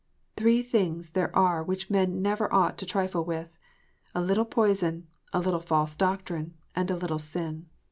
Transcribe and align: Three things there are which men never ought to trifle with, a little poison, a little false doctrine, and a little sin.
Three 0.35 0.63
things 0.63 1.11
there 1.11 1.29
are 1.35 1.63
which 1.63 1.91
men 1.91 2.23
never 2.23 2.51
ought 2.51 2.75
to 2.79 2.87
trifle 2.87 3.23
with, 3.23 3.59
a 4.15 4.21
little 4.23 4.45
poison, 4.45 5.05
a 5.31 5.39
little 5.39 5.59
false 5.59 5.95
doctrine, 5.95 6.55
and 6.75 6.89
a 6.89 6.97
little 6.97 7.19
sin. 7.19 7.67